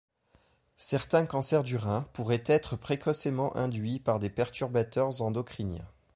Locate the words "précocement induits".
2.75-3.99